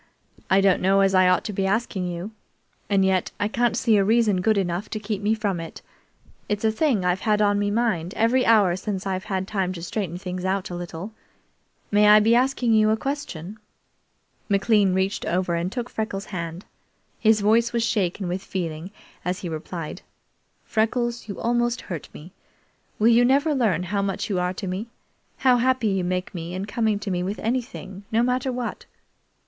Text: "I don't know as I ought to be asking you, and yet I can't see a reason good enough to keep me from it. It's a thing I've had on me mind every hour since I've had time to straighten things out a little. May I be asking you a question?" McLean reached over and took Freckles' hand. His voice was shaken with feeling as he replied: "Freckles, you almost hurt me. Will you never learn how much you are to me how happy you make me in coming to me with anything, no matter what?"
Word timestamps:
"I 0.49 0.61
don't 0.61 0.81
know 0.81 1.01
as 1.01 1.13
I 1.13 1.27
ought 1.29 1.43
to 1.45 1.53
be 1.53 1.67
asking 1.67 2.07
you, 2.07 2.31
and 2.89 3.05
yet 3.05 3.29
I 3.39 3.47
can't 3.47 3.77
see 3.77 3.97
a 3.97 4.03
reason 4.03 4.41
good 4.41 4.57
enough 4.57 4.89
to 4.89 4.99
keep 4.99 5.21
me 5.21 5.35
from 5.35 5.59
it. 5.59 5.83
It's 6.49 6.65
a 6.65 6.71
thing 6.71 7.05
I've 7.05 7.19
had 7.19 7.39
on 7.39 7.59
me 7.59 7.69
mind 7.69 8.15
every 8.15 8.43
hour 8.43 8.75
since 8.75 9.05
I've 9.05 9.25
had 9.25 9.47
time 9.47 9.73
to 9.73 9.83
straighten 9.83 10.17
things 10.17 10.43
out 10.43 10.71
a 10.71 10.75
little. 10.75 11.13
May 11.91 12.07
I 12.07 12.19
be 12.19 12.33
asking 12.33 12.73
you 12.73 12.89
a 12.89 12.97
question?" 12.97 13.59
McLean 14.49 14.95
reached 14.95 15.23
over 15.27 15.53
and 15.53 15.71
took 15.71 15.87
Freckles' 15.87 16.25
hand. 16.33 16.65
His 17.19 17.39
voice 17.41 17.71
was 17.71 17.83
shaken 17.83 18.27
with 18.27 18.41
feeling 18.43 18.89
as 19.23 19.41
he 19.41 19.49
replied: 19.49 20.01
"Freckles, 20.63 21.27
you 21.27 21.39
almost 21.39 21.79
hurt 21.81 22.09
me. 22.11 22.31
Will 22.97 23.09
you 23.09 23.23
never 23.23 23.53
learn 23.53 23.83
how 23.83 24.01
much 24.01 24.31
you 24.31 24.39
are 24.39 24.53
to 24.55 24.65
me 24.65 24.87
how 25.37 25.57
happy 25.57 25.89
you 25.89 26.03
make 26.03 26.33
me 26.33 26.55
in 26.55 26.65
coming 26.65 26.97
to 26.97 27.11
me 27.11 27.21
with 27.21 27.37
anything, 27.37 28.03
no 28.11 28.23
matter 28.23 28.51
what?" 28.51 28.87